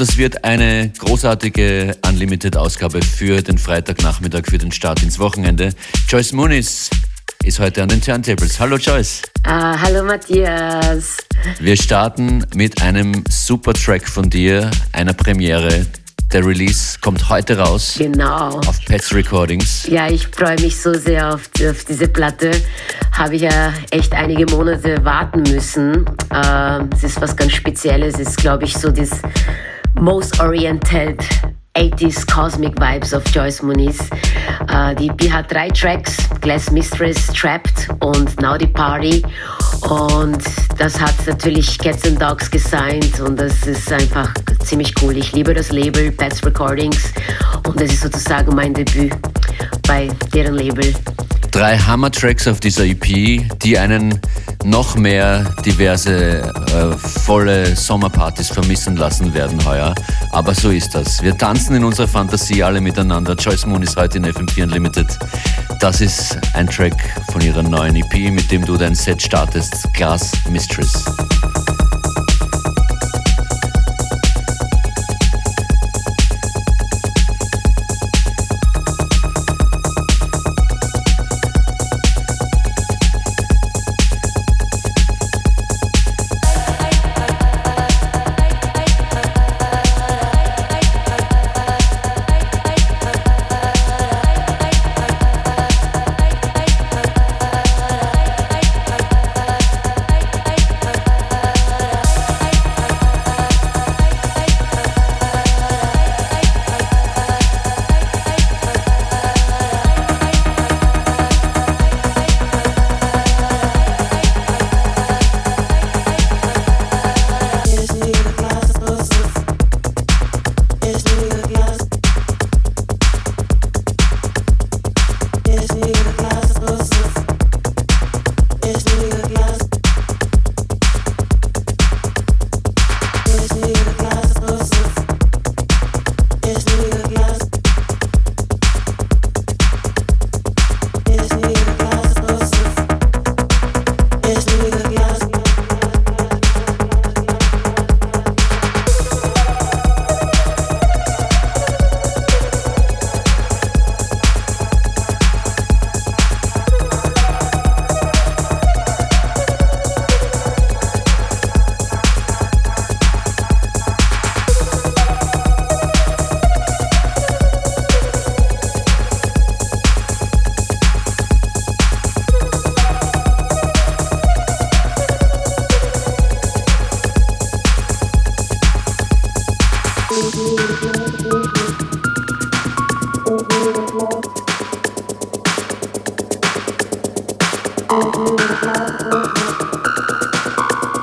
Und 0.00 0.08
das 0.08 0.16
wird 0.16 0.44
eine 0.44 0.90
großartige 0.96 1.94
Unlimited-Ausgabe 2.08 3.02
für 3.02 3.42
den 3.42 3.58
Freitagnachmittag, 3.58 4.46
für 4.46 4.56
den 4.56 4.72
Start 4.72 5.02
ins 5.02 5.18
Wochenende. 5.18 5.74
Joyce 6.08 6.32
Muniz 6.32 6.88
ist 7.44 7.60
heute 7.60 7.82
an 7.82 7.90
den 7.90 8.00
Turntables. 8.00 8.58
Hallo 8.58 8.78
Joyce. 8.78 9.20
Ah, 9.42 9.78
hallo 9.78 10.02
Matthias. 10.02 11.18
Wir 11.58 11.76
starten 11.76 12.46
mit 12.54 12.80
einem 12.80 13.24
super 13.28 13.74
Track 13.74 14.08
von 14.08 14.30
dir, 14.30 14.70
einer 14.94 15.12
Premiere. 15.12 15.84
Der 16.32 16.46
Release 16.46 16.98
kommt 17.02 17.28
heute 17.28 17.58
raus. 17.58 17.96
Genau. 17.98 18.58
Auf 18.60 18.82
Pets 18.86 19.12
Recordings. 19.12 19.86
Ja, 19.86 20.08
ich 20.08 20.28
freue 20.28 20.58
mich 20.62 20.80
so 20.80 20.94
sehr 20.94 21.34
auf, 21.34 21.50
auf 21.68 21.84
diese 21.84 22.08
Platte. 22.08 22.52
Habe 23.12 23.36
ich 23.36 23.42
ja 23.42 23.74
echt 23.90 24.14
einige 24.14 24.46
Monate 24.46 25.04
warten 25.04 25.42
müssen. 25.42 26.06
Äh, 26.32 26.84
es 26.94 27.04
ist 27.04 27.20
was 27.20 27.36
ganz 27.36 27.52
Spezielles. 27.52 28.14
Es 28.14 28.28
ist, 28.28 28.36
glaube 28.38 28.64
ich, 28.64 28.74
so 28.74 28.90
das 28.90 29.10
most 30.00 30.40
oriented 30.40 31.20
80s 31.74 32.26
Cosmic 32.26 32.74
Vibes 32.76 33.12
of 33.12 33.24
Joyce 33.32 33.62
Muniz. 33.62 34.10
Uh, 34.68 34.94
die 34.94 35.08
EP 35.08 35.30
hat 35.30 35.50
drei 35.50 35.68
Tracks, 35.68 36.16
Glass 36.40 36.70
Mistress, 36.70 37.26
Trapped 37.32 37.88
und 38.00 38.40
Now 38.40 38.56
the 38.58 38.66
Party. 38.66 39.22
Und 39.88 40.42
das 40.78 41.00
hat 41.00 41.14
natürlich 41.26 41.78
Cats 41.78 42.06
and 42.06 42.20
Dogs 42.20 42.50
gesigned 42.50 43.20
und 43.20 43.38
das 43.38 43.66
ist 43.66 43.92
einfach 43.92 44.32
ziemlich 44.64 44.94
cool. 45.02 45.16
Ich 45.16 45.32
liebe 45.32 45.54
das 45.54 45.70
Label 45.70 46.10
Pets 46.10 46.44
Recordings 46.44 47.12
und 47.66 47.80
das 47.80 47.90
ist 47.90 48.02
sozusagen 48.02 48.54
mein 48.54 48.74
Debüt 48.74 49.12
bei 49.86 50.08
deren 50.34 50.54
Label. 50.54 50.92
Drei 51.50 51.76
Hammer-Tracks 51.78 52.46
auf 52.46 52.60
dieser 52.60 52.84
EP, 52.84 53.48
die 53.62 53.78
einen 53.78 54.20
noch 54.64 54.96
mehr 54.96 55.44
diverse 55.64 56.42
äh, 56.42 56.96
volle 56.96 57.74
Sommerpartys 57.74 58.48
vermissen 58.48 58.96
lassen 58.96 59.34
werden 59.34 59.64
heuer. 59.64 59.94
Aber 60.32 60.54
so 60.54 60.70
ist 60.70 60.94
das. 60.94 61.22
Wir 61.22 61.36
tanzen 61.36 61.74
in 61.74 61.84
unserer 61.84 62.08
Fantasie 62.08 62.62
alle 62.62 62.80
miteinander. 62.80 63.34
Joyce 63.34 63.66
Moon 63.66 63.82
ist 63.82 63.96
heute 63.96 64.18
in 64.18 64.26
FM4 64.26 64.62
Unlimited. 64.64 65.06
Das 65.80 66.00
ist 66.00 66.38
ein 66.54 66.68
Track 66.68 66.94
von 67.32 67.40
ihrer 67.40 67.62
neuen 67.62 67.96
EP, 67.96 68.30
mit 68.30 68.50
dem 68.50 68.64
du 68.64 68.76
dein 68.76 68.94
Set 68.94 69.20
startest, 69.20 69.92
Glass 69.94 70.32
Mistress. 70.50 71.04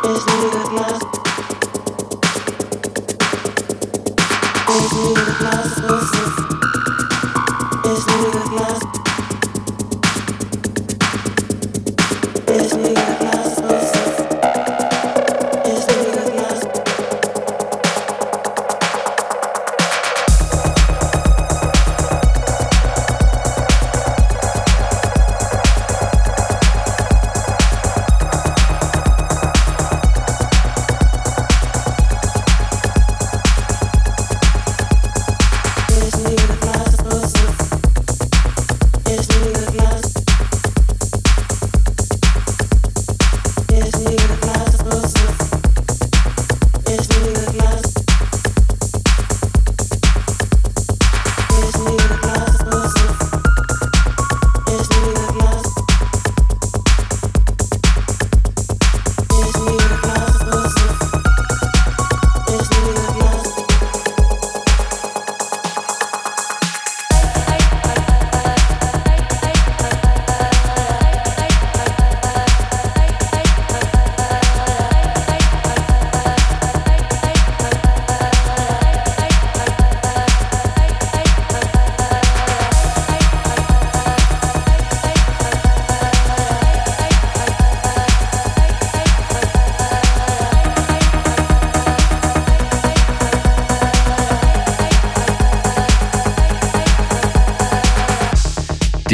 Is 0.07 0.23
nigga 0.23 0.63
glass, 0.69 1.01
is 7.85 8.03
nigga 8.05 8.43
glass, 8.49 8.81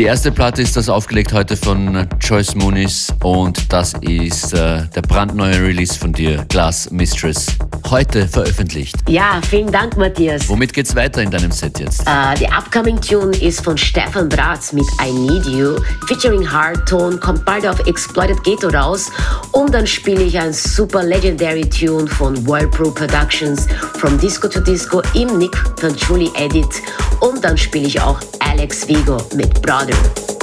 Die 0.03 0.07
erste 0.07 0.33
Platte 0.33 0.61
ist 0.61 0.75
das 0.75 0.89
aufgelegt 0.89 1.31
heute 1.31 1.55
von 1.55 2.05
Joyce 2.19 2.55
Muniz 2.55 3.07
und 3.23 3.71
das 3.71 3.93
ist 4.01 4.51
äh, 4.51 4.85
der 4.93 5.01
brandneue 5.01 5.61
Release 5.61 5.97
von 5.97 6.11
dir, 6.11 6.43
Glass 6.49 6.91
Mistress. 6.91 7.45
Heute 7.89 8.27
veröffentlicht. 8.27 8.97
Ja, 9.07 9.39
vielen 9.49 9.71
Dank, 9.71 9.95
Matthias. 9.95 10.49
Womit 10.49 10.73
geht's 10.73 10.93
weiter 10.93 11.21
in 11.21 11.31
deinem 11.31 11.51
Set 11.51 11.79
jetzt? 11.79 12.01
Uh, 12.01 12.37
die 12.37 12.47
upcoming 12.47 12.99
Tune 12.99 13.33
ist 13.37 13.63
von 13.63 13.77
Stefan 13.77 14.27
Bratz 14.27 14.73
mit 14.73 14.85
I 15.01 15.09
Need 15.13 15.45
You, 15.45 15.77
featuring 16.07 16.51
Hardtone, 16.51 17.15
kommt 17.17 17.45
bald 17.45 17.65
auf 17.65 17.79
Exploited 17.87 18.43
Ghetto 18.43 18.67
raus 18.67 19.09
und 19.53 19.73
dann 19.73 19.87
spiele 19.87 20.23
ich 20.23 20.37
ein 20.37 20.51
super 20.51 21.03
legendary 21.03 21.69
Tune 21.69 22.07
von 22.07 22.45
Whirlpool 22.45 22.93
Productions, 22.93 23.67
From 23.99 24.19
Disco 24.19 24.49
to 24.49 24.59
Disco 24.59 25.01
im 25.13 25.37
Nick 25.37 25.55
von 25.79 25.95
Julie 25.95 26.31
Edit 26.35 26.81
und 27.21 27.41
dann 27.41 27.57
spiele 27.57 27.87
ich 27.87 28.01
auch 28.01 28.19
Alex 28.39 28.87
Vigo 28.87 29.17
mit 29.33 29.61
Brother. 29.61 29.92
Thank 29.93 30.42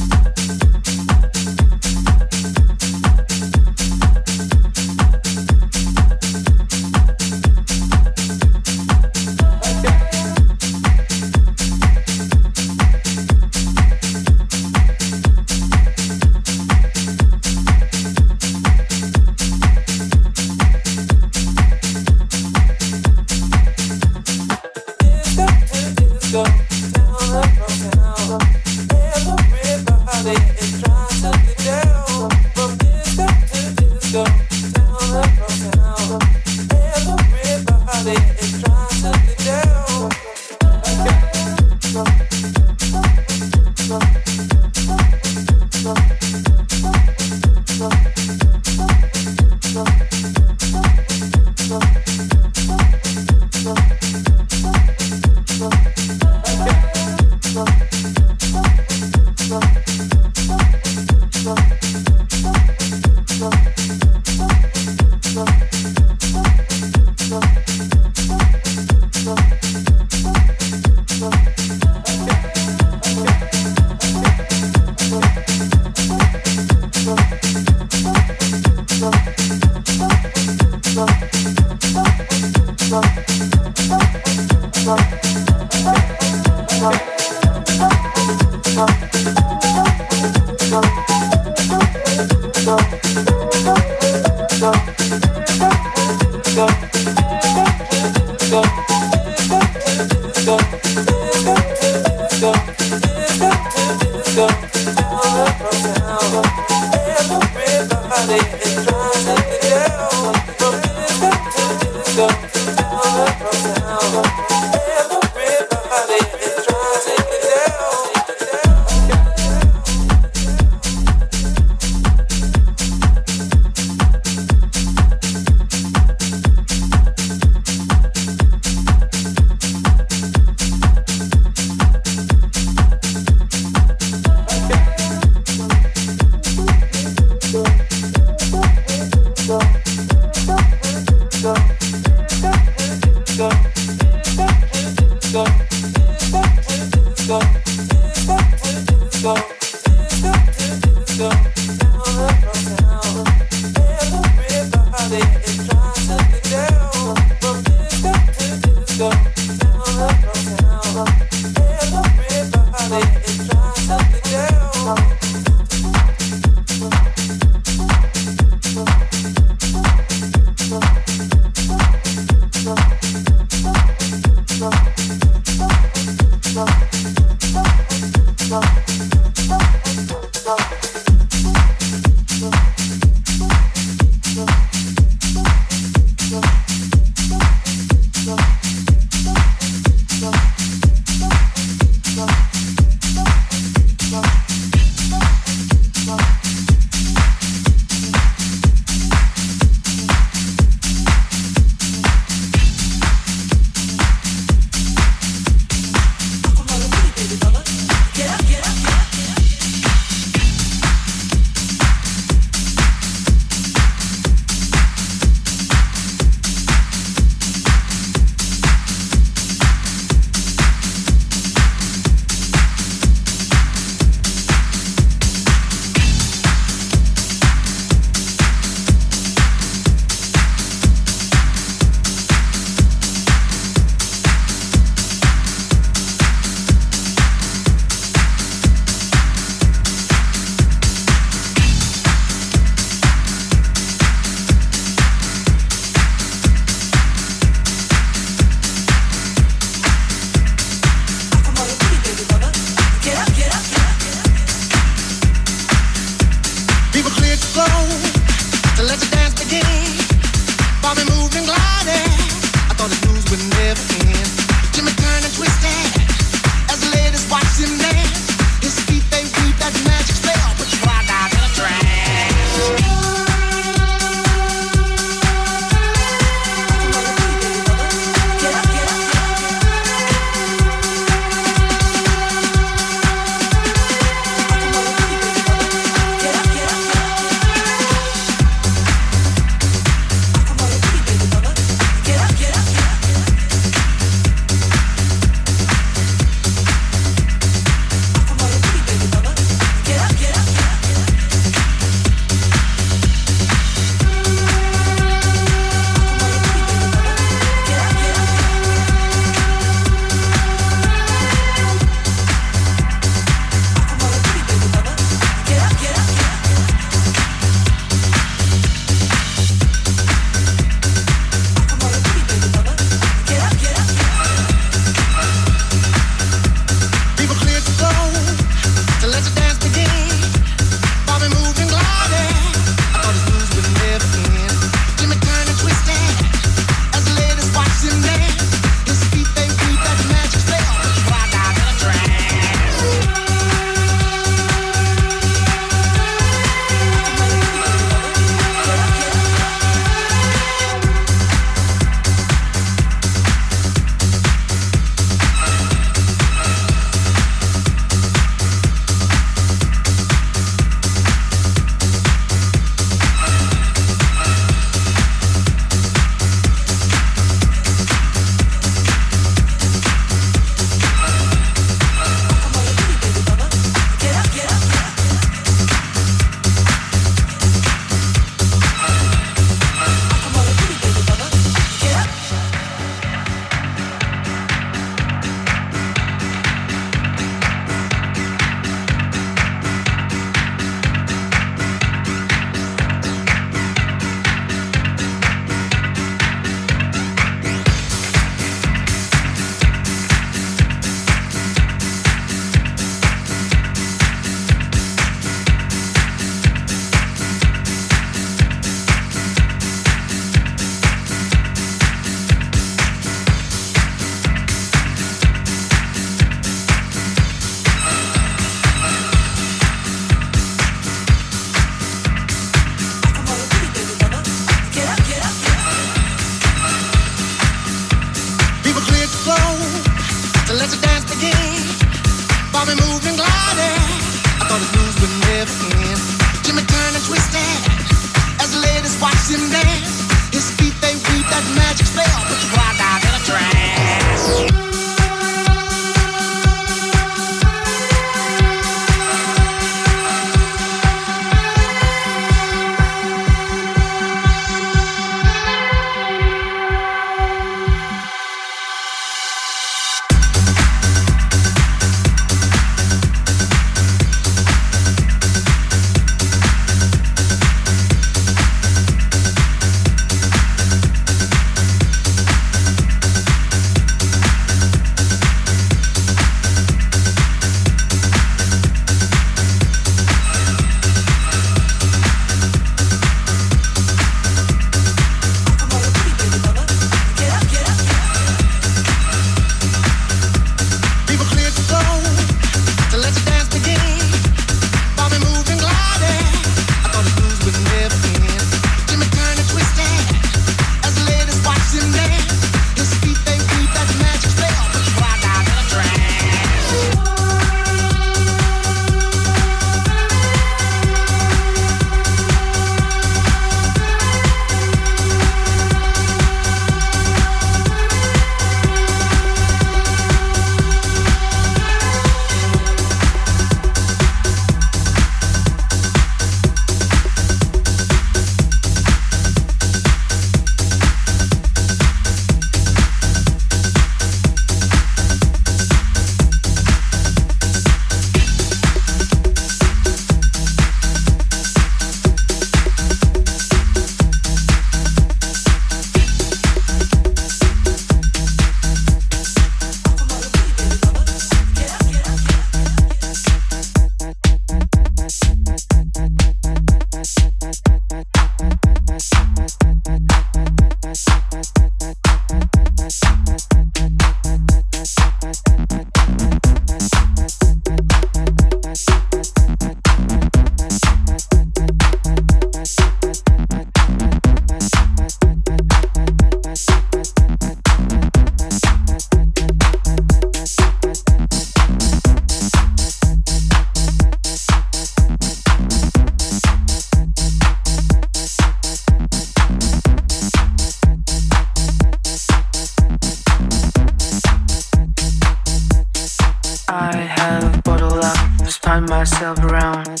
Spun 598.72 598.86
myself 598.86 599.38
around, 599.40 600.00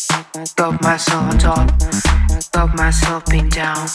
got 0.56 0.80
myself 0.80 1.30
on 1.30 1.38
top, 1.38 1.70
got 2.52 2.74
myself 2.74 3.22
being 3.26 3.50
down. 3.50 3.86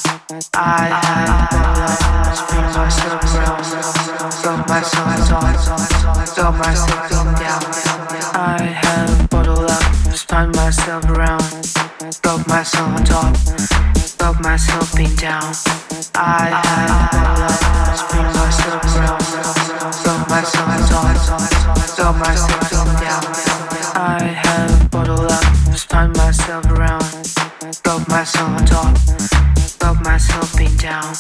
I 0.54 0.94
had 1.02 1.50
love, 1.80 2.38
spin 2.38 2.62
myself 2.78 3.24
around, 3.34 3.64
got 4.44 4.70
myself 4.70 5.08
on 5.08 5.22
top, 5.26 6.36
got 6.36 6.58
myself 6.60 7.10
being 7.10 7.34
down. 7.42 7.64
I 8.36 8.62
had 8.84 9.10
a 9.10 9.28
bottle 9.30 9.66
up, 9.66 9.84
spun 10.16 10.52
myself 10.52 11.06
around, 11.06 11.42
got 12.22 12.48
myself 12.48 12.88
on 12.88 13.04
top, 13.04 13.36
got 14.20 14.40
myself 14.44 14.96
being 14.96 15.16
down. 15.16 15.56
I 16.14 16.54
had 16.54 16.90
a 16.94 17.10
bottle 17.14 17.50
up, 17.50 17.98
spin 17.98 18.26
myself 18.38 18.86
around, 18.94 19.26
got 20.06 20.30
myself 20.30 20.70
on 20.70 20.82
top, 20.86 21.98
got 21.98 22.16
myself 22.20 22.67
got 27.98 28.10
myself 28.10 28.66
top, 28.66 28.98
got 29.80 30.04
myself 30.04 30.56
being 30.56 30.76
down. 30.78 31.16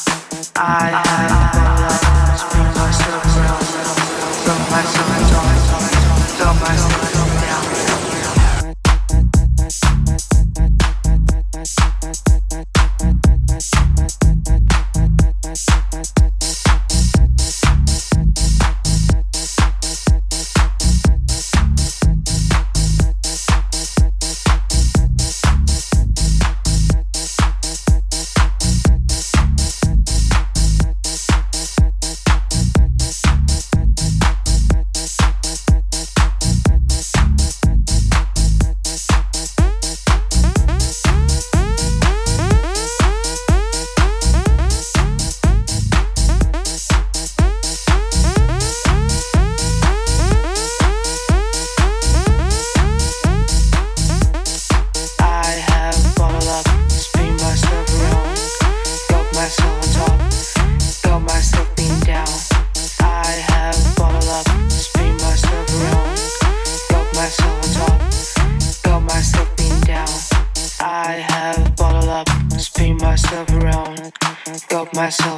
I 0.56 1.02
had 1.06 1.32
up, 1.34 2.38
spun 2.38 2.68
myself 2.78 3.26
around, 3.34 3.66
got 4.46 4.62
myself 4.70 5.10
on 5.10 5.22
top, 5.32 5.50
got 6.38 6.56
myself 6.62 6.77
myself 75.08 75.37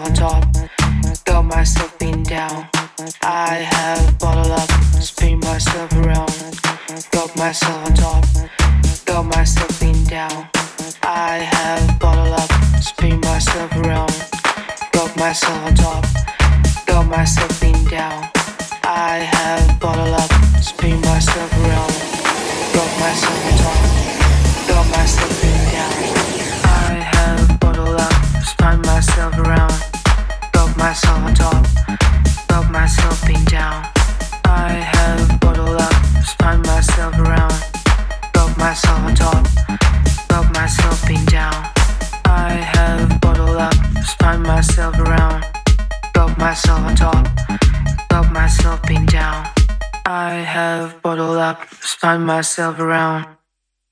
around, 52.80 53.38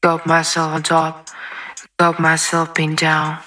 got 0.02 0.26
myself 0.26 0.74
on 0.74 0.84
top, 0.84 1.28
got 2.00 2.20
myself 2.20 2.74
being 2.74 2.96
down. 2.96 3.40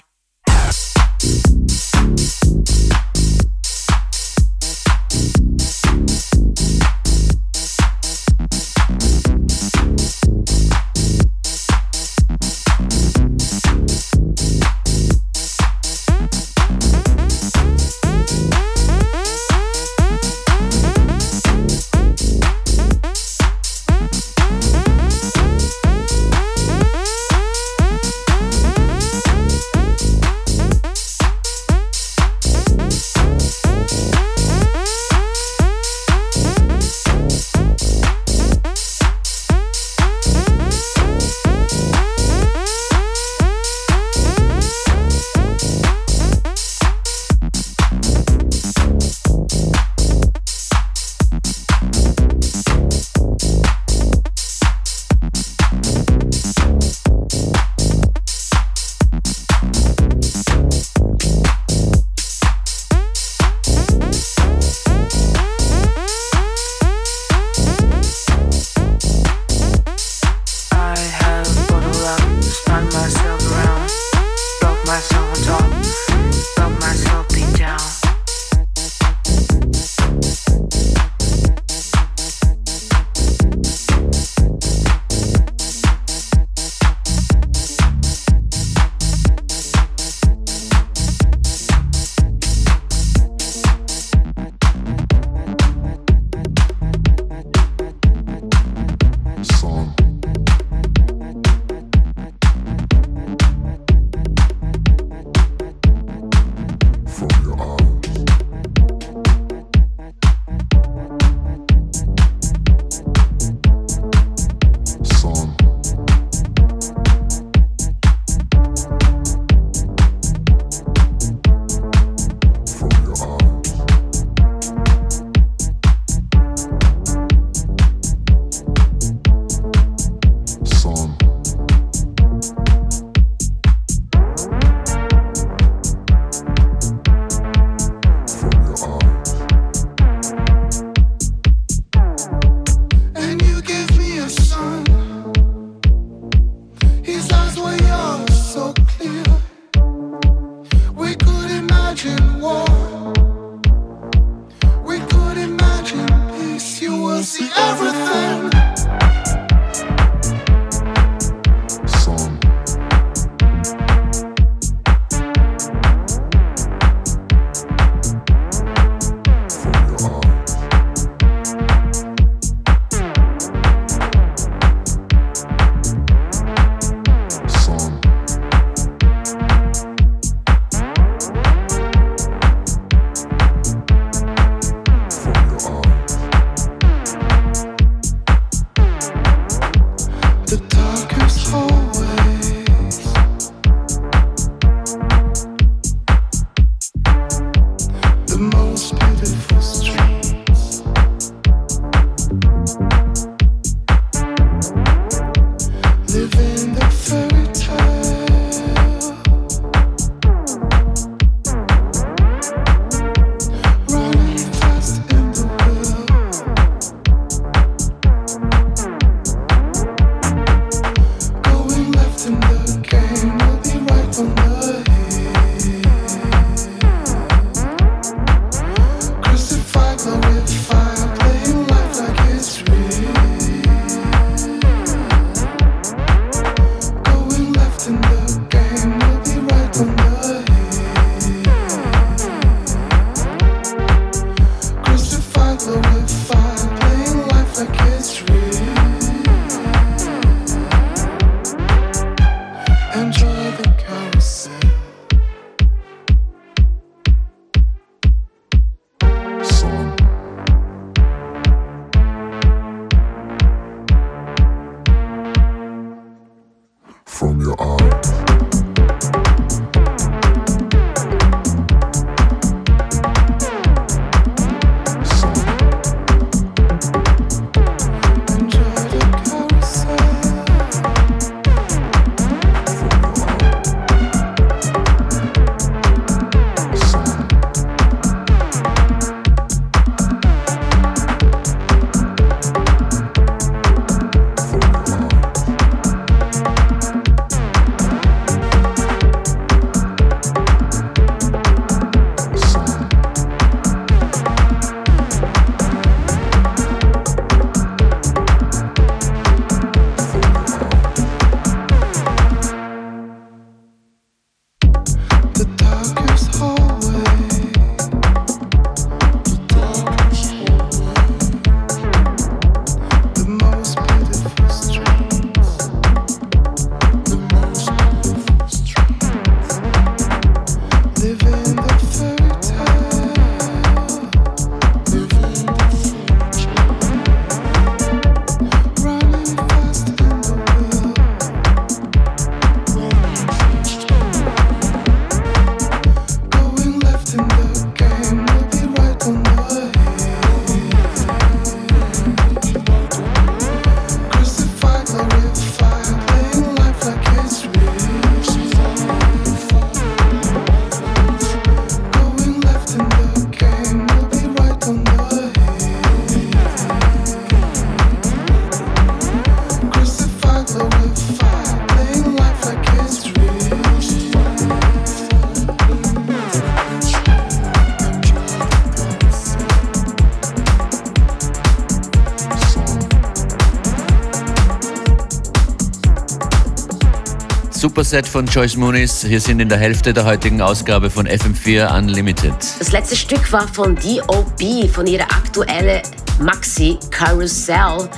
Superset 387.90 388.06
von 388.06 388.26
Joyce 388.26 388.56
Muniz. 388.56 389.02
Wir 389.02 389.20
sind 389.20 389.40
in 389.40 389.48
der 389.48 389.58
Hälfte 389.58 389.92
der 389.92 390.04
heutigen 390.04 390.40
Ausgabe 390.40 390.90
von 390.90 391.08
FM4 391.08 391.76
Unlimited. 391.76 392.36
Das 392.60 392.70
letzte 392.70 392.94
Stück 392.94 393.32
war 393.32 393.48
von 393.48 393.74
D.O.B., 393.74 394.68
von 394.68 394.86
ihrer 394.86 395.10
aktuellen 395.10 395.82
Maxi 396.20 396.78
Carousel. 396.90 397.90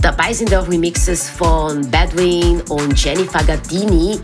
Dabei 0.00 0.32
sind 0.32 0.54
auch 0.54 0.66
Remixes 0.66 1.28
von 1.28 1.86
Badwin 1.90 2.62
und 2.70 2.98
Jennifer 3.04 3.44
Gardini. 3.44 4.18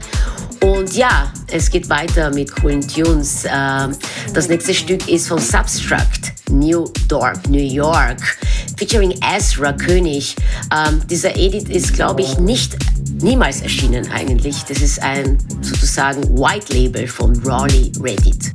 Und 0.63 0.95
ja, 0.95 1.31
es 1.49 1.69
geht 1.69 1.91
weiter 1.91 2.31
mit 2.31 2.51
coolen 2.51 2.81
Tunes. 2.81 3.45
Ähm, 3.45 3.95
das 4.33 4.49
nächste 4.49 4.73
Stück 4.73 5.07
ist 5.09 5.29
von 5.29 5.39
Substract, 5.39 6.33
New 6.51 6.89
Dorp, 7.09 7.47
New 7.51 7.59
York, 7.59 8.39
featuring 8.79 9.13
Ezra 9.21 9.75
König. 9.75 10.37
Ähm, 10.75 11.03
dieser 11.07 11.37
Edit 11.37 11.69
ist, 11.69 11.93
glaube 11.93 12.23
ich, 12.23 12.39
nicht 12.39 12.79
niemals 13.23 13.61
erschienen 13.61 14.11
eigentlich. 14.11 14.65
Das 14.65 14.81
ist 14.81 15.01
ein 15.03 15.39
sozusagen 15.61 16.23
White 16.39 16.73
Label 16.73 17.07
von 17.07 17.37
Raleigh 17.45 17.93
Reddit. 18.01 18.53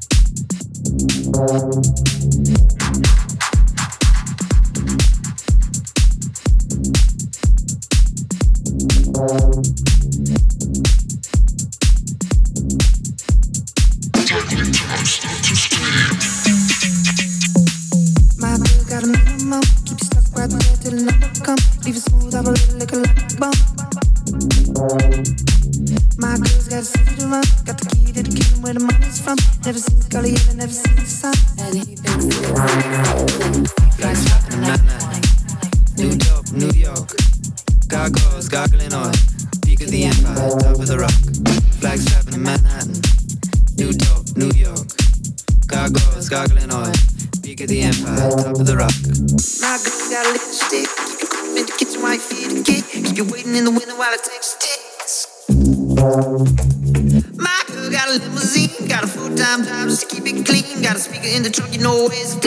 Keep 19.85 20.01
stuck 20.01 20.37
right 20.37 20.49
there 20.49 20.77
till 20.81 21.05
number 21.05 21.27
come. 21.43 21.57
Leave 21.85 21.95
it 21.95 22.01
smooth, 22.01 22.35
I'm 22.35 22.47
a 22.47 22.51
like 22.77 22.91
a 22.91 22.97
light. 22.97 23.76
My 24.77 26.37
girls 26.37 26.67
got 26.67 26.83
something 26.83 27.17
to 27.17 27.25
run, 27.25 27.43
got 27.65 27.79
the 27.79 27.89
key 27.95 28.13
to 28.13 28.21
the 28.21 28.29
kingdom 28.29 28.61
where 28.61 28.73
the 28.75 28.79
money's 28.79 29.19
from. 29.19 29.35
Never 29.65 29.79
seen 29.79 29.97
the 29.97 30.07
gully, 30.07 30.35
ever 30.35 30.53
never 30.53 30.71
seen 30.71 30.95
the 30.95 31.01
sun. 31.01 31.33
And 31.57 31.73
he 31.73 31.95
thinks 31.95 32.37
Like 33.97 34.17
shopping 34.21 34.63
at 34.65 34.83
night. 34.85 35.25
New 35.97 36.13
York, 36.29 36.51
New 36.51 36.69
York. 36.79 37.09
Gargoyles 37.87 38.49
gargling 38.49 38.93
on. 38.93 39.26
always 62.07 62.46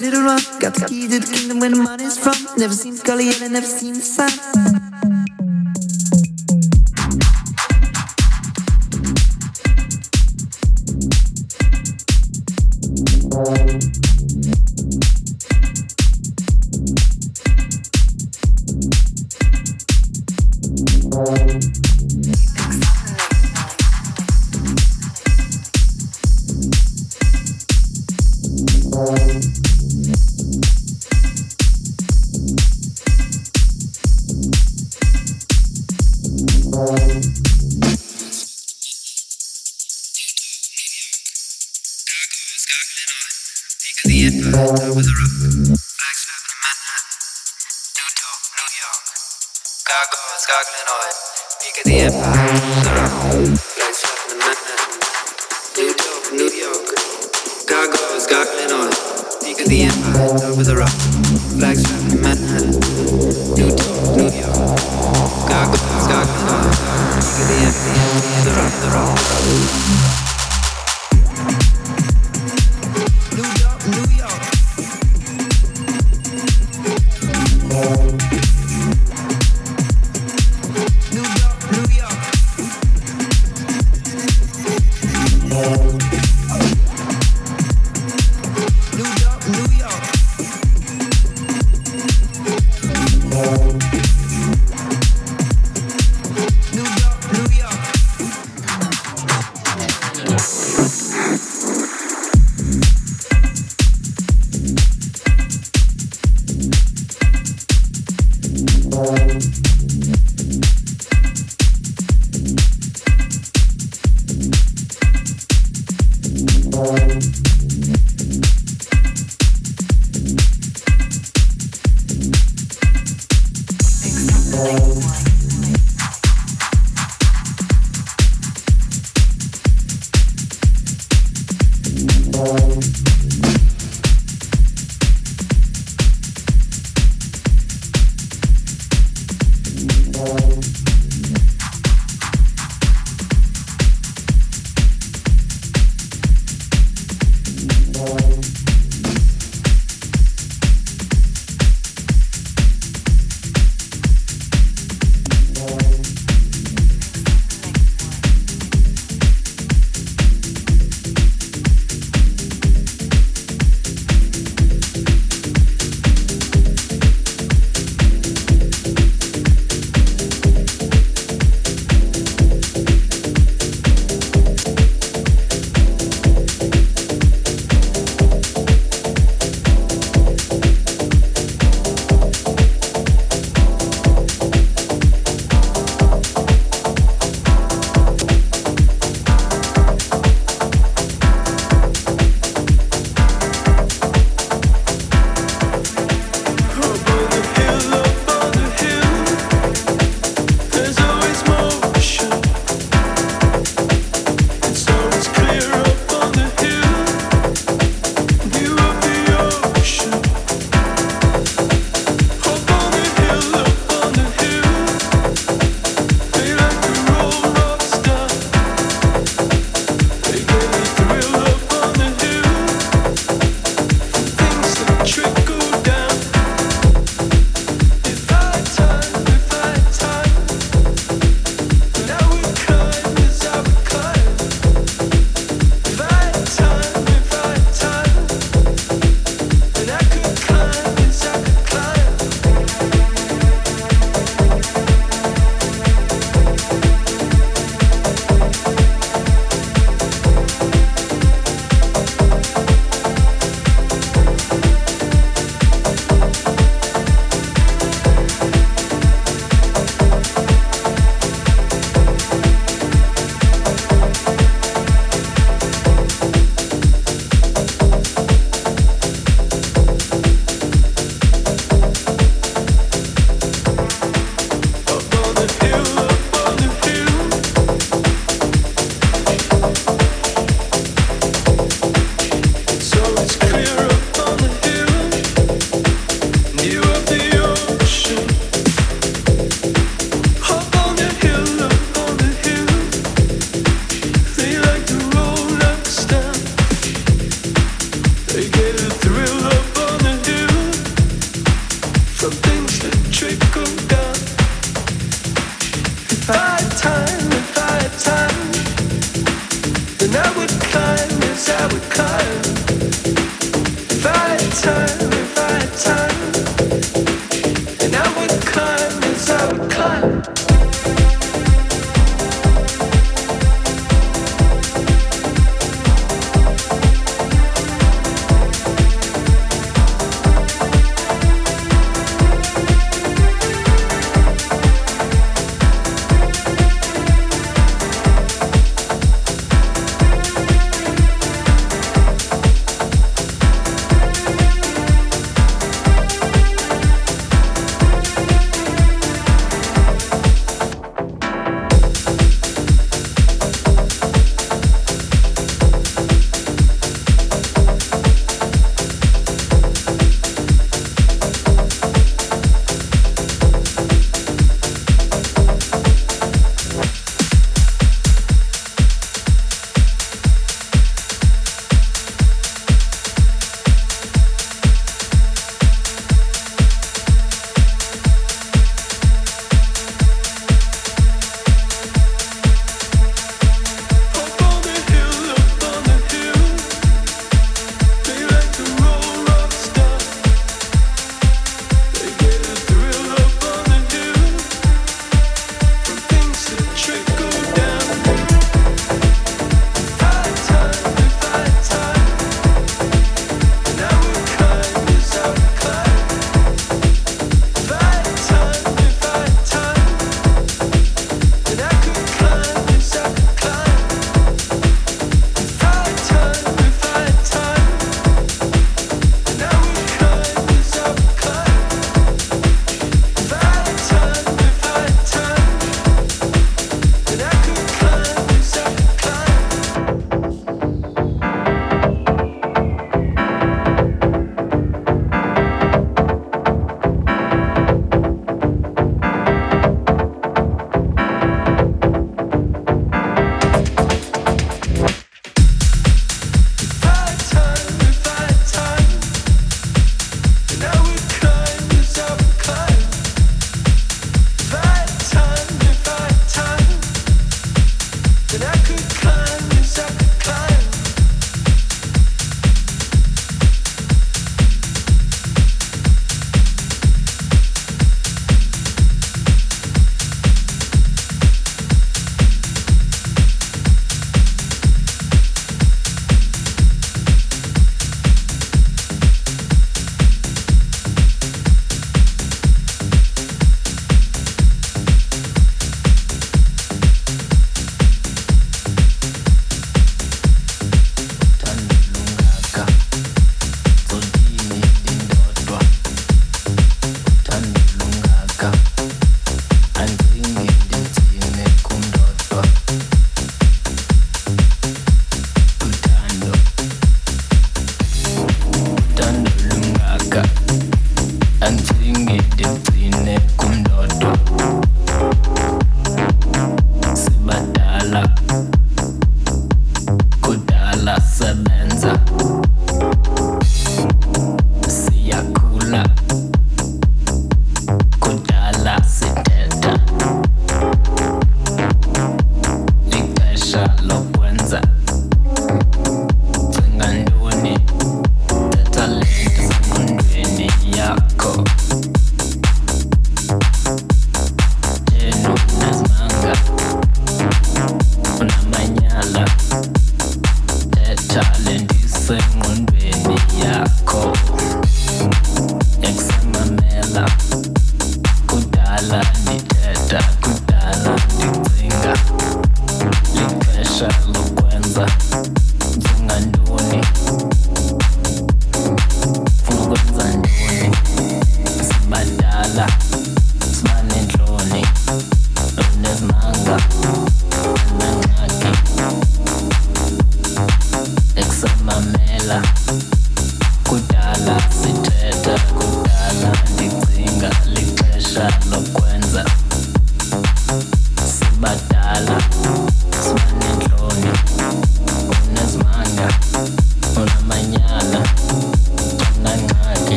to 0.00 0.10
the 0.10 0.22
rock. 0.22 0.60
Got 0.60 0.74
the 0.74 0.86
key 0.86 1.08
to 1.08 1.18
the 1.18 1.26
kingdom 1.26 1.60
where 1.60 1.70
the 1.70 1.76
money's 1.76 2.18
from. 2.18 2.34
Never 2.58 2.74
seen 2.74 2.96
Scully 2.96 3.28
and 3.28 3.42
I 3.42 3.48
never 3.48 3.66
seen 3.66 3.94
the 3.94 4.00
sun. 4.00 4.95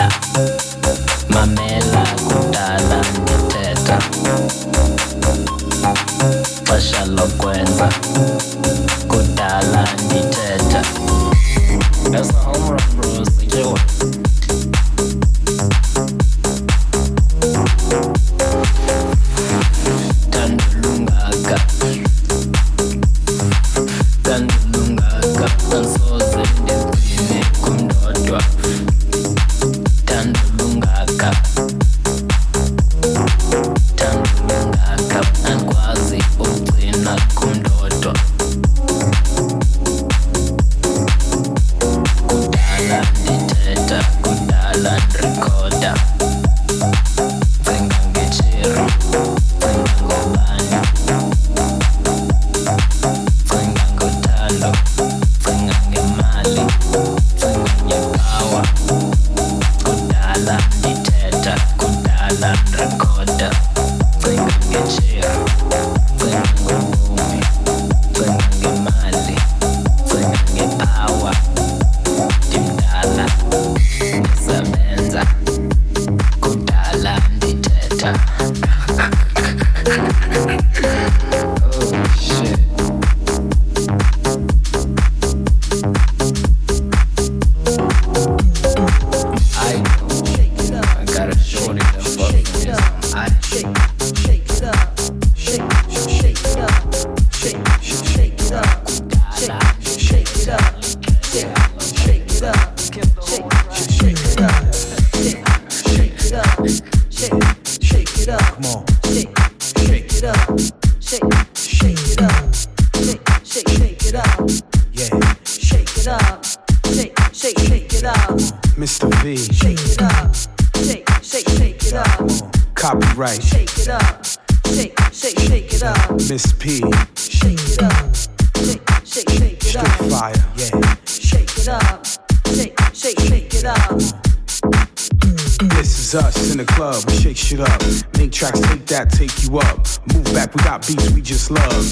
mamela. 0.00 0.08
Mamela 1.28 2.04
kudala 2.28 3.00
ngethetha. 3.22 3.98
Xesha 6.66 7.04
lokwenza. 7.06 7.88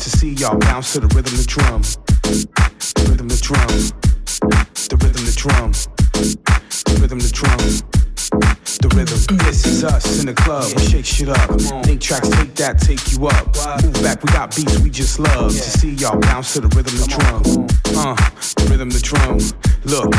To 0.01 0.09
see 0.09 0.33
y'all 0.33 0.57
bounce 0.57 0.95
to 0.95 1.01
the 1.01 1.09
rhythm, 1.09 1.37
the 1.37 1.45
drum. 1.47 1.83
The 2.23 3.05
rhythm, 3.11 3.29
the 3.29 3.37
drum. 3.37 3.69
The 4.89 4.97
rhythm, 4.97 5.25
the 5.27 5.33
drum. 5.37 5.73
The 6.87 7.01
rhythm, 7.03 7.19
the 7.19 7.29
drum. 7.29 7.59
The 8.81 8.89
rhythm. 8.97 9.37
This 9.45 9.67
is 9.67 9.85
us 9.85 10.21
in 10.21 10.27
the 10.27 10.35
club. 10.35 10.73
We 10.75 10.87
shake 10.87 11.05
shit 11.05 11.29
up. 11.29 11.51
Make 11.87 12.01
tracks, 12.01 12.31
take 12.31 12.55
that, 12.55 12.79
take 12.79 13.13
you 13.13 13.27
up. 13.27 13.47
Move 13.85 14.03
back, 14.03 14.23
we 14.25 14.33
got 14.33 14.57
beats 14.57 14.79
we 14.79 14.89
just 14.89 15.19
love. 15.19 15.53
To 15.53 15.71
see 15.79 15.91
y'all 15.91 16.19
bounce 16.19 16.55
to 16.55 16.61
the 16.61 16.69
rhythm, 16.69 16.97
the 16.97 17.07
drum. 17.13 17.88
Uh, 17.99 18.15
the 18.55 18.69
rhythm, 18.71 18.91
the 18.91 19.01
drum. 19.01 19.39
Look, 19.83 20.15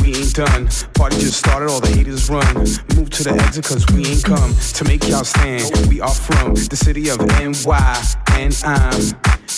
we 0.00 0.14
ain't 0.14 0.34
done. 0.34 0.68
Party 0.94 1.18
just 1.18 1.38
started, 1.38 1.68
all 1.68 1.80
the 1.80 1.88
haters 1.88 2.30
run. 2.30 2.54
Move 2.94 3.10
to 3.10 3.24
the 3.24 3.34
exit, 3.42 3.64
cause 3.64 3.84
we 3.92 4.06
ain't 4.06 4.22
come 4.22 4.54
to 4.54 4.84
make 4.84 5.02
y'all 5.08 5.24
stand. 5.24 5.88
We 5.88 6.00
are 6.00 6.14
from 6.14 6.54
the 6.54 6.76
city 6.76 7.08
of 7.10 7.18
NY, 7.18 8.04
and 8.38 8.54
I'm 8.64 9.00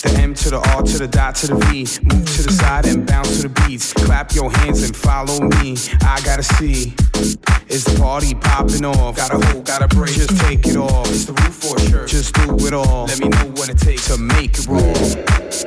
The 0.03 0.19
M 0.21 0.35
to 0.35 0.51
the 0.51 0.61
R 0.75 0.83
to 0.85 0.99
the 0.99 1.09
dot 1.09 1.35
to 1.37 1.49
the 1.49 1.57
V. 1.67 1.85
Move 2.05 2.25
to 2.37 2.43
the 2.45 2.53
side 2.53 2.87
and 2.87 3.07
bounce 3.07 3.41
to 3.41 3.49
the 3.49 3.61
beats. 3.67 3.93
Clap 3.93 4.35
your 4.35 4.51
hands 4.51 4.83
and 4.83 4.95
follow 4.97 5.41
me. 5.61 5.77
I 6.01 6.21
gotta 6.25 6.43
see. 6.43 6.95
Is 7.69 7.85
the 7.85 7.99
party 7.99 8.35
popping 8.35 8.85
off? 8.85 9.17
Gotta 9.17 9.45
hold, 9.49 9.67
gotta 9.67 9.89
break. 9.89 10.15
Just 10.15 10.39
take 10.41 10.67
it 10.67 10.77
off. 10.77 11.09
It's 11.09 11.25
the 11.25 11.33
roof 11.33 11.65
a 11.65 11.81
shirt. 11.91 12.09
Just 12.09 12.35
do 12.35 12.57
it 12.67 12.73
all. 12.73 13.07
Let 13.07 13.21
me 13.21 13.29
know 13.29 13.47
what 13.57 13.69
it 13.69 13.79
takes 13.79 14.07
to 14.09 14.19
make 14.19 14.57
it 14.57 14.67
roll. 14.67 14.95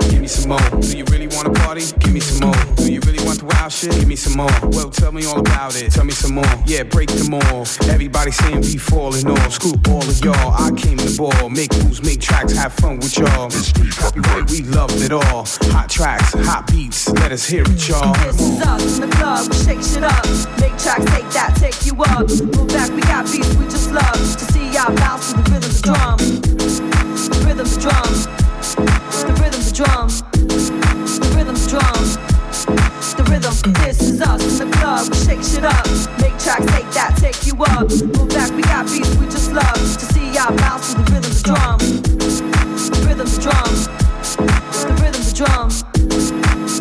Give 0.09 0.21
me 0.21 0.27
some 0.27 0.49
more. 0.49 0.79
Do 0.79 0.97
you 0.97 1.05
really 1.05 1.27
wanna 1.27 1.51
party? 1.51 1.83
Give 1.99 2.13
me 2.13 2.19
some 2.19 2.49
more. 2.49 2.75
Do 2.75 2.91
you 2.91 2.99
really 3.01 3.23
want 3.25 3.39
the 3.39 3.45
wild 3.45 3.71
shit? 3.71 3.91
Give 3.91 4.07
me 4.07 4.15
some 4.15 4.37
more. 4.37 4.51
Well, 4.71 4.89
tell 4.89 5.11
me 5.11 5.25
all 5.25 5.39
about 5.39 5.75
it. 5.81 5.91
Tell 5.91 6.05
me 6.05 6.13
some 6.13 6.33
more. 6.33 6.53
Yeah, 6.65 6.83
break 6.83 7.09
them 7.09 7.33
all. 7.33 7.65
Everybody 7.89 8.31
saying 8.31 8.61
we 8.61 8.77
falling 8.77 9.27
off. 9.27 9.53
Screw 9.53 9.73
all 9.89 10.03
of 10.03 10.23
y'all. 10.23 10.53
I 10.53 10.71
came 10.75 10.97
to 10.97 11.17
ball. 11.17 11.49
Make 11.49 11.71
moves, 11.83 12.01
make 12.03 12.21
tracks, 12.21 12.53
have 12.53 12.73
fun 12.73 12.97
with 12.97 13.17
y'all. 13.17 13.49
Copyright, 13.97 14.49
we 14.49 14.61
loved 14.63 15.01
it 15.01 15.11
all. 15.11 15.45
Hot 15.73 15.89
tracks, 15.89 16.33
hot 16.33 16.67
beats. 16.67 17.09
Let 17.09 17.31
us 17.31 17.45
hear 17.45 17.63
it, 17.63 17.87
y'all. 17.87 18.13
This 18.25 18.39
is 18.39 18.61
us 18.61 18.99
in 18.99 19.09
the 19.09 19.15
club. 19.15 19.47
We 19.49 19.57
shake 19.57 19.83
shit 19.83 20.03
up. 20.03 20.25
Make 20.59 20.77
tracks, 20.77 21.05
take 21.11 21.29
that, 21.35 21.55
take 21.57 21.85
you 21.85 21.93
up. 22.03 22.29
Move 22.29 22.67
back, 22.69 22.89
we 22.91 23.01
got 23.01 23.25
beats. 23.31 23.53
We 23.55 23.65
just 23.65 23.91
love 23.91 24.13
to 24.13 24.45
see 24.53 24.71
y'all 24.71 24.95
bounce 24.95 25.33
to 25.33 25.41
the 25.41 25.51
rhythm, 25.51 25.71
the 25.71 25.81
drum. 25.83 26.17
The 26.17 27.37
rhythm, 27.45 27.67
the 27.67 27.79
drum. 27.79 28.39
The 29.27 29.33
rhythm, 29.41 29.61
the 29.61 29.73
drum. 29.75 30.78
Rhythm. 33.29 33.53
This 33.85 34.01
is 34.01 34.21
us 34.21 34.59
in 34.59 34.69
the 34.69 34.77
club. 34.77 35.07
We 35.09 35.17
shake 35.17 35.43
shit 35.43 35.63
up. 35.63 35.85
Make 36.19 36.37
tracks, 36.41 36.65
take 36.73 36.89
that, 36.97 37.15
take 37.17 37.45
you 37.45 37.55
up. 37.63 37.89
Move 37.89 38.29
back, 38.29 38.51
we 38.51 38.63
got 38.63 38.85
beats. 38.89 39.15
We 39.17 39.25
just 39.27 39.51
love 39.51 39.73
to 39.73 40.05
see 40.13 40.33
y'all 40.33 40.55
bounce 40.57 40.93
to 40.93 41.01
the 41.01 41.05
rhythm, 41.11 41.31
of 41.31 41.37
the 41.37 41.43
drum. 41.45 41.77
The 41.79 42.99
rhythm, 43.07 43.27
the 43.29 43.39
drum. 43.39 43.71
The 44.87 44.93
rhythm, 45.01 45.23
the 45.23 45.33
drum. 45.37 45.69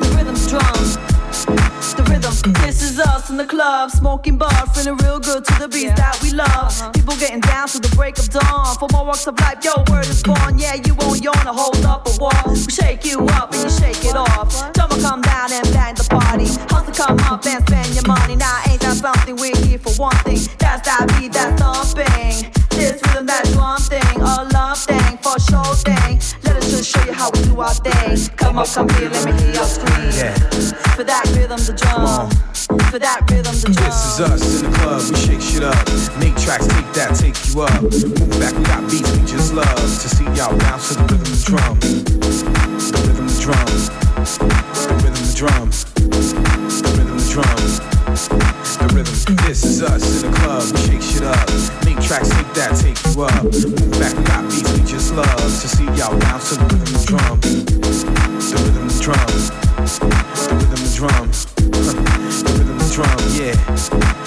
The 0.01 0.09
rhythm, 0.17 0.35
the 0.35 0.49
drum. 0.49 0.81
The 1.97 2.03
rhythm. 2.11 2.35
This 2.65 2.83
is 2.83 2.99
us 2.99 3.29
in 3.31 3.37
the 3.37 3.45
club, 3.45 3.91
smoking 3.91 4.39
bar, 4.39 4.67
feeling 4.73 4.97
real 4.99 5.19
good 5.19 5.45
to 5.45 5.55
the 5.59 5.69
beats 5.69 5.95
that 5.95 6.19
we 6.23 6.31
love. 6.31 6.49
Uh-huh. 6.49 6.91
People 6.93 7.17
getting 7.17 7.41
down 7.41 7.69
to 7.69 7.79
the 7.79 7.89
break 7.97 8.19
of 8.19 8.29
dawn. 8.31 8.77
For 8.79 8.89
more 8.93 9.05
walks 9.05 9.27
of 9.27 9.39
life, 9.41 9.65
yo, 9.65 9.73
word 9.91 10.07
is 10.07 10.23
born. 10.23 10.59
Yeah, 10.59 10.75
you 10.75 10.95
won't 10.95 11.23
yawn 11.23 11.47
or 11.47 11.55
hold 11.55 11.85
up 11.85 12.07
a 12.07 12.13
wall. 12.21 12.33
We 12.47 12.57
shake 12.71 13.05
you 13.05 13.27
up 13.39 13.53
and 13.53 13.63
you 13.65 13.71
shake 13.71 14.05
it 14.05 14.15
off. 14.17 14.73
Drummer 14.73 14.88
come 16.99 17.19
up 17.31 17.47
and 17.47 17.63
spend 17.67 17.95
your 17.95 18.07
money. 18.07 18.35
Now 18.35 18.61
ain't 18.67 18.81
that 18.81 18.97
something 18.97 19.37
we're 19.37 19.57
here 19.57 19.79
for 19.79 19.95
one 19.95 20.17
thing? 20.27 20.43
That's 20.59 20.83
that 20.83 21.07
beat, 21.15 21.33
that's 21.33 21.55
thumping. 21.63 22.51
This 22.75 22.99
rhythm, 23.07 23.27
that 23.27 23.47
drum 23.55 23.79
thing, 23.79 24.19
a 24.19 24.43
love 24.51 24.79
thing, 24.79 25.15
for 25.23 25.39
sure 25.39 25.79
thing. 25.87 26.19
Let 26.43 26.59
us 26.59 26.71
just 26.71 26.91
show 26.91 27.05
you 27.07 27.13
how 27.13 27.31
we 27.31 27.43
do 27.45 27.61
our 27.61 27.73
thing. 27.75 28.19
Come 28.37 28.59
up, 28.59 28.67
come 28.67 28.89
here, 28.99 29.11
let 29.11 29.25
me 29.27 29.33
hear 29.39 29.55
your 29.55 29.65
scream. 29.65 30.11
Yeah. 30.11 30.35
For 30.99 31.05
that 31.05 31.25
rhythm, 31.39 31.63
the 31.63 31.75
drum. 31.79 32.31
For 32.91 32.99
that 32.99 33.23
rhythm, 33.31 33.55
the 33.55 33.71
drum. 33.71 33.87
This 33.87 34.19
is 34.19 34.21
us 34.21 34.63
in 34.63 34.71
the 34.71 34.79
club, 34.79 35.03
we 35.07 35.17
shake 35.23 35.41
shit 35.41 35.63
up. 35.63 35.79
Make 36.19 36.35
tracks, 36.35 36.67
take 36.67 36.91
that, 36.99 37.15
take 37.15 37.39
you 37.47 37.63
up. 37.63 37.83
Move 37.83 38.41
back, 38.43 38.55
we 38.59 38.65
got 38.67 38.83
beats, 38.91 39.11
we 39.15 39.23
just 39.23 39.55
love 39.55 39.71
to 39.71 40.09
see 40.11 40.27
y'all 40.35 40.57
bounce 40.59 40.95
to 40.95 40.95
the 40.99 41.15
rhythm 41.15 41.31
of 41.31 41.45
drum. 41.47 42.08
Us 49.83 50.23
in 50.23 50.31
the 50.31 50.39
club, 50.39 50.63
shake 50.87 51.03
shit 51.03 51.23
up. 51.23 51.39
Make 51.85 52.01
tracks, 52.01 52.29
take 52.31 52.53
that, 52.55 52.75
take 52.79 52.99
you 53.15 53.23
up. 53.23 53.45
Move 53.45 53.91
back, 54.01 54.15
got 54.27 54.43
beats, 54.51 54.73
we 54.73 54.85
just 54.85 55.15
love 55.15 55.27
to 55.27 55.69
see 55.69 55.85
y'all 55.97 56.19
bounce 56.19 56.51
to 56.51 56.55
the 56.57 56.65
rhythm 56.65 56.95
of 56.95 57.07
drum. 57.07 57.41
The 57.41 58.57
rhythm 58.65 58.87
of 58.87 59.01
drum. 59.01 59.27
The 59.87 60.55
rhythm 60.55 60.83
of 60.83 60.95
drum. 60.95 61.31
The 62.39 62.53
rhythm 62.59 62.81
of 62.81 62.93
drum, 62.93 63.19
yeah. 63.35 64.18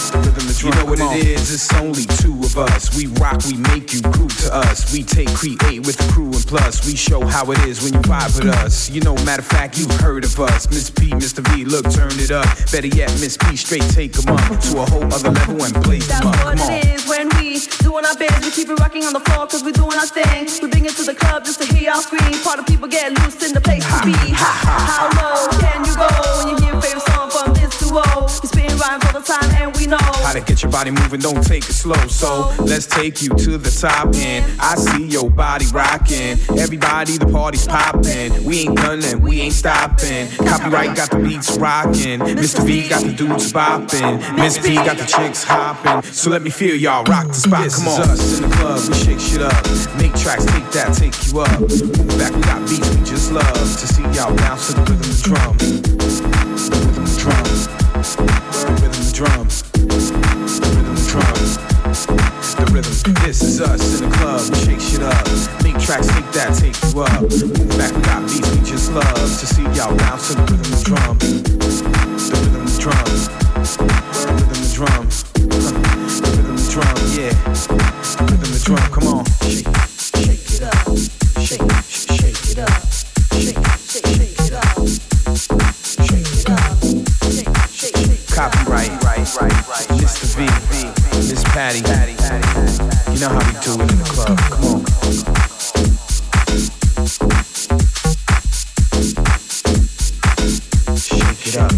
You 0.61 0.69
know 0.77 0.85
what 0.85 0.99
it 0.99 1.25
is? 1.25 1.51
It's 1.51 1.73
only 1.81 2.05
two 2.21 2.37
of 2.45 2.55
us. 2.55 2.95
We 2.95 3.07
rock, 3.19 3.41
we 3.45 3.57
make 3.73 3.93
you 3.93 4.01
groove 4.01 4.35
to 4.45 4.53
us. 4.53 4.93
We 4.93 5.01
take 5.03 5.29
create 5.33 5.79
with 5.85 5.97
the 5.97 6.07
crew 6.13 6.25
and 6.29 6.45
plus 6.45 6.85
we 6.85 6.95
show 6.95 7.25
how 7.25 7.49
it 7.51 7.57
is 7.65 7.81
when 7.81 7.93
you 7.93 8.01
vibe 8.01 8.37
with 8.37 8.53
us. 8.61 8.87
You 8.89 9.01
know, 9.01 9.15
matter 9.25 9.41
of 9.41 9.47
fact, 9.47 9.79
you've 9.79 9.89
heard 9.99 10.23
of 10.23 10.39
us. 10.39 10.69
Miss 10.69 10.89
P, 10.91 11.09
Mr. 11.17 11.41
V, 11.49 11.65
look, 11.65 11.89
turn 11.89 12.11
it 12.13 12.29
up. 12.29 12.45
Better 12.71 12.87
yet, 12.87 13.09
Miss 13.19 13.37
P, 13.37 13.55
straight 13.57 13.81
take 13.89 14.13
'em 14.17 14.29
up 14.35 14.59
to 14.61 14.79
a 14.81 14.85
whole 14.85 15.05
other 15.11 15.31
level 15.31 15.63
and 15.63 15.73
blaze 15.83 16.07
them 16.07 16.27
up. 16.27 16.35
what 16.45 16.57
Come 16.59 16.69
on. 16.69 16.73
it 16.73 16.85
is 16.93 17.07
when 17.07 17.27
we 17.39 17.57
doing 17.81 18.05
our 18.05 18.15
biz. 18.15 18.29
We 18.45 18.51
keep 18.51 18.69
it 18.69 18.79
rocking 18.79 19.03
on 19.05 19.13
the 19.13 19.19
floor 19.21 19.47
cause 19.47 19.63
we 19.63 19.71
doing 19.71 19.97
our 19.97 20.05
thing. 20.05 20.45
We 20.61 20.69
bring 20.69 20.85
it 20.85 20.95
to 20.97 21.03
the 21.03 21.15
club 21.15 21.43
just 21.43 21.59
to 21.61 21.65
hear 21.73 21.91
our 21.91 22.01
scream. 22.01 22.37
Part 22.43 22.59
of 22.59 22.67
people 22.67 22.87
get 22.87 23.17
loose 23.19 23.41
in 23.41 23.53
the 23.53 23.61
place 23.61 23.83
to 23.83 24.05
be. 24.05 24.13
How 24.37 25.09
low 25.17 25.47
can 25.57 25.85
you 25.85 25.95
go 25.95 26.07
when 26.37 26.47
you 26.53 26.57
hear 26.63 26.79
favorite 26.81 27.05
song 27.09 27.20
from 27.91 28.25
this 28.25 28.39
duo? 28.39 28.41
We 28.41 28.47
spin 28.47 28.77
rhymes 28.77 29.05
all 29.05 29.19
the 29.19 29.25
time 29.25 29.51
and 29.61 29.75
we 29.77 29.87
know. 29.87 29.97
How 29.99 30.33
to 30.33 30.41
get 30.41 30.61
your 30.61 30.71
body 30.71 30.91
moving, 30.91 31.19
don't 31.19 31.43
take 31.43 31.63
it 31.63 31.73
slow. 31.73 32.07
So 32.07 32.53
let's 32.59 32.85
take 32.85 33.21
you 33.21 33.29
to 33.29 33.57
the 33.57 33.71
top 33.71 34.15
end. 34.15 34.45
I 34.59 34.75
see 34.75 35.05
your 35.05 35.29
body 35.29 35.65
rocking. 35.73 36.37
Everybody, 36.57 37.17
the 37.17 37.27
party's 37.27 37.67
popping. 37.67 38.43
We 38.43 38.61
ain't 38.61 38.77
done 38.77 39.03
and 39.03 39.23
we 39.23 39.41
ain't 39.41 39.53
stopping. 39.53 40.29
Copyright 40.37 40.95
got 40.95 41.11
the 41.11 41.19
beats 41.19 41.57
rocking. 41.57 42.19
Mr. 42.19 42.65
V 42.65 42.89
got 42.89 43.03
the 43.03 43.13
dudes 43.13 43.51
bopping. 43.51 44.35
Miss 44.35 44.57
P 44.57 44.75
got 44.75 44.97
the 44.97 45.05
chicks 45.05 45.43
hopping. 45.43 46.01
So 46.11 46.29
let 46.29 46.41
me 46.41 46.49
feel 46.49 46.75
y'all 46.75 47.03
rock 47.05 47.27
the 47.27 47.33
spot. 47.33 47.69
Come 47.71 47.87
on. 47.87 48.07
This 48.07 48.21
is 48.21 48.21
us 48.21 48.39
in 48.39 48.49
the 48.49 48.55
club, 48.55 48.79
we 48.87 48.93
shake 48.95 49.19
shit 49.19 49.41
up. 49.41 49.65
Make 49.97 50.15
tracks, 50.15 50.45
take 50.45 50.69
that, 50.71 50.93
take 50.93 51.15
you 51.27 51.41
up. 51.41 51.59
Move 51.59 52.17
back, 52.17 52.33
we 52.33 52.41
got 52.41 52.67
beats, 52.67 52.89
we 52.95 53.03
just 53.03 53.31
love 53.31 53.45
to 53.53 53.87
see 53.87 54.03
y'all 54.17 54.35
bounce 54.35 54.67
to 54.67 54.73
the 54.73 54.81
rhythm 54.81 54.99
of. 55.01 55.57
The 55.57 56.79
drum. 56.79 56.90
This 63.03 63.41
is 63.41 63.61
us 63.61 63.99
in 64.01 64.09
the 64.09 64.15
club. 64.17 64.41
We 64.49 64.55
shake 64.61 64.79
shit 64.79 65.01
up. 65.01 65.25
Make 65.63 65.79
tracks, 65.79 66.07
take 66.13 66.29
that, 66.37 66.53
take 66.53 66.77
you 66.93 67.01
up. 67.01 67.21
Move 67.21 67.77
back, 67.77 67.95
we 67.95 68.01
got 68.03 68.21
beats, 68.29 68.49
we 68.51 68.61
just 68.63 68.91
love 68.93 69.05
to 69.15 69.45
see 69.47 69.63
y'all 69.73 69.95
bounce 69.97 70.27
to 70.29 70.35
the 70.35 70.41
rhythm 70.45 70.73
of 70.73 70.83
drum. 70.83 71.17
The 71.17 71.27
rhythm 72.37 72.61
of 72.61 72.77
drum. 72.77 73.05
The 73.57 73.73
rhythm 74.29 74.53
of 74.53 74.73
drum. 74.77 75.09
The 75.33 76.29
rhythm 76.37 76.53
of 76.53 76.69
drum, 76.69 76.95
yeah. 77.17 77.33
The 78.21 78.23
rhythm 78.29 78.53
of 78.53 78.61
drum. 78.63 78.85
Come 78.93 79.07
on. 79.09 79.25
Shake, 79.49 79.65
Shake 80.21 80.45
it 80.53 80.61
up, 80.61 80.85
shake, 81.41 81.65
sh- 81.89 82.05
shake 82.05 82.43
it 82.53 82.59
up, 82.61 82.69
shake, 83.33 83.57
shake, 83.89 84.05
shake 84.13 84.37
it 84.45 84.53
up, 84.53 84.77
shake 85.81 86.21
it 86.21 86.49
up, 86.49 86.77
shake, 87.33 87.49
shake, 87.73 87.97
shake. 87.97 88.27
copyright, 88.29 88.93
right, 89.03 89.25
right, 89.41 89.57
right. 89.67 89.87
Mr. 89.97 90.37
V, 90.37 90.45
Miss 91.17 91.43
Patty. 91.45 91.79
You 91.79 92.20
know 93.21 93.29
how 93.29 93.45
we 93.45 93.53
do 93.61 93.73
it 93.73 93.91
in 93.91 93.97
the 93.99 94.03
club. 94.03 94.37
Come 94.49 94.65
on. 94.65 94.81
Shake 100.97 101.47
it 101.47 101.57
up. 101.57 101.71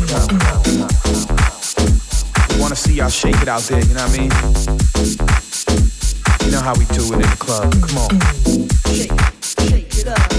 On. 2.53 2.59
Wanna 2.61 2.75
see 2.77 2.93
y'all 2.93 3.09
shake 3.09 3.41
it 3.41 3.49
out 3.49 3.63
there, 3.63 3.83
you 3.83 3.93
know 3.93 4.05
what 4.05 4.13
I 4.13 4.17
mean? 4.17 4.31
You 6.45 6.51
know 6.51 6.61
how 6.61 6.75
we 6.75 6.85
do 6.85 7.11
it 7.11 7.15
in 7.15 7.29
the 7.29 7.35
club. 7.37 7.73
Come 7.81 7.97
on. 7.97 8.09
Shake, 8.93 9.11
shake 9.43 9.97
it 9.97 10.07
up, 10.07 10.31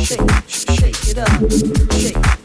shake, 0.00 0.28
sh- 0.48 0.66
shake 0.74 1.08
it 1.08 1.18
up, 1.18 1.30
shake 1.92 2.37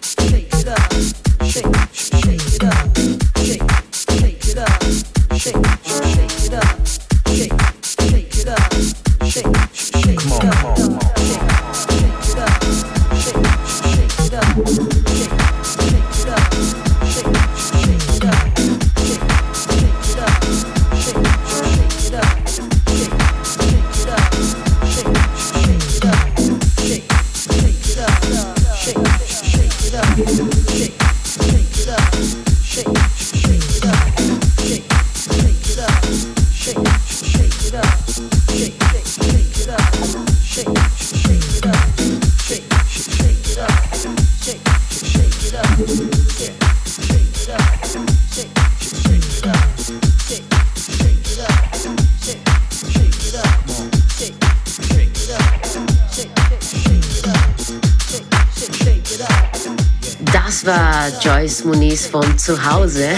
Von 62.08 62.38
zu 62.38 62.64
Hause. 62.64 63.10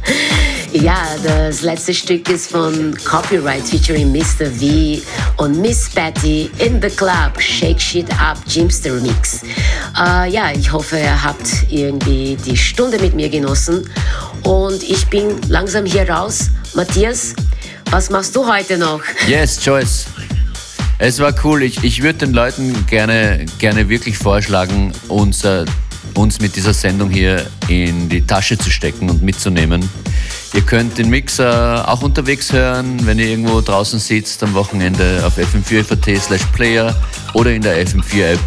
ja, 0.72 1.02
das 1.22 1.62
letzte 1.62 1.94
Stück 1.94 2.28
ist 2.28 2.50
von 2.50 2.96
Copyright 3.04 3.62
featuring 3.62 4.10
Mr. 4.12 4.46
V 4.46 5.00
und 5.36 5.60
Miss 5.60 5.88
Patty 5.90 6.50
in 6.58 6.80
the 6.80 6.88
Club 6.88 7.40
Shake 7.40 7.80
Shit 7.80 8.10
Up 8.20 8.38
Jimster 8.46 8.92
Mix. 8.94 9.42
Äh, 9.98 10.30
ja, 10.30 10.50
ich 10.52 10.72
hoffe, 10.72 10.98
ihr 10.98 11.22
habt 11.22 11.48
irgendwie 11.70 12.36
die 12.44 12.56
Stunde 12.56 12.98
mit 12.98 13.14
mir 13.14 13.28
genossen 13.28 13.88
und 14.42 14.82
ich 14.82 15.06
bin 15.06 15.40
langsam 15.48 15.84
hier 15.84 16.08
raus. 16.08 16.50
Matthias, 16.74 17.34
was 17.90 18.10
machst 18.10 18.34
du 18.34 18.46
heute 18.46 18.78
noch? 18.78 19.00
Yes, 19.28 19.64
Joyce. 19.64 20.06
Es 20.98 21.20
war 21.20 21.34
cool. 21.44 21.62
Ich, 21.62 21.84
ich 21.84 22.02
würde 22.02 22.20
den 22.20 22.32
Leuten 22.32 22.86
gerne, 22.86 23.44
gerne 23.58 23.88
wirklich 23.88 24.16
vorschlagen, 24.16 24.92
uns, 25.08 25.44
äh, 25.44 25.66
uns 26.16 26.40
mit 26.40 26.56
dieser 26.56 26.74
Sendung 26.74 27.10
hier 27.10 27.46
in 27.68 28.08
die 28.08 28.26
Tasche 28.26 28.58
zu 28.58 28.70
stecken 28.70 29.10
und 29.10 29.22
mitzunehmen. 29.22 29.88
Ihr 30.54 30.62
könnt 30.62 30.96
den 30.98 31.10
Mixer 31.10 31.86
auch 31.88 32.02
unterwegs 32.02 32.52
hören, 32.52 33.06
wenn 33.06 33.18
ihr 33.18 33.26
irgendwo 33.26 33.60
draußen 33.60 33.98
sitzt 33.98 34.42
am 34.42 34.54
Wochenende 34.54 35.22
auf 35.24 35.38
fm4.at 35.38 36.22
slash 36.22 36.44
player 36.54 36.96
oder 37.34 37.52
in 37.52 37.62
der 37.62 37.86
FM4-App. 37.86 38.40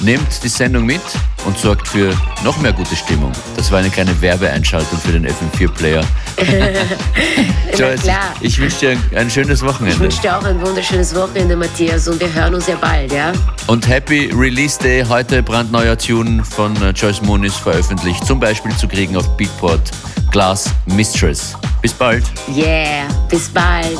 Nehmt 0.00 0.42
die 0.44 0.48
Sendung 0.48 0.84
mit 0.84 1.00
und 1.46 1.58
sorgt 1.58 1.88
für 1.88 2.12
noch 2.44 2.58
mehr 2.58 2.72
gute 2.72 2.96
Stimmung. 2.96 3.32
Das 3.56 3.70
war 3.70 3.78
eine 3.78 3.90
kleine 3.90 4.20
Werbeeinschaltung 4.20 4.98
für 4.98 5.12
den 5.12 5.26
FM4-Player. 5.26 6.04
Joyce, 7.78 8.02
klar. 8.02 8.34
ich 8.40 8.58
wünsche 8.58 8.78
dir 8.80 8.90
ein, 8.90 9.02
ein 9.16 9.30
schönes 9.30 9.62
Ich 9.62 9.68
Wochenende. 9.68 9.98
wünsche 10.00 10.20
dir 10.20 10.36
auch 10.36 10.44
ein 10.44 10.60
wunderschönes 10.60 11.14
Wochenende, 11.14 11.56
Matthias, 11.56 12.08
und 12.08 12.20
wir 12.20 12.32
hören 12.32 12.54
uns 12.54 12.66
ja 12.66 12.76
bald, 12.76 13.12
ja? 13.12 13.32
Und 13.66 13.88
Happy 13.88 14.30
Release 14.34 14.78
Day, 14.78 15.04
heute 15.08 15.42
brandneuer 15.42 15.96
Tune 15.96 16.42
von 16.44 16.74
äh, 16.82 16.90
Joyce 16.90 17.22
Moonis 17.22 17.56
veröffentlicht, 17.56 18.26
zum 18.26 18.40
Beispiel 18.40 18.74
zu 18.76 18.88
kriegen 18.88 19.16
auf 19.16 19.36
Beatport 19.36 19.90
Glass 20.30 20.70
Mistress. 20.86 21.54
Bis 21.82 21.92
bald. 21.92 22.24
Yeah, 22.54 23.08
bis 23.28 23.48
bald. 23.48 23.98